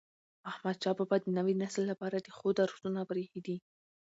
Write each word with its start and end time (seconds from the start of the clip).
احمدشاه 0.51 0.95
بابا 0.97 1.17
د 1.21 1.25
نوي 1.37 1.53
نسل 1.61 1.83
لپاره 1.91 2.17
د 2.19 2.27
ښو 2.37 2.47
درسونه 2.59 2.99
پريښي 3.09 3.39
دي. 3.47 3.57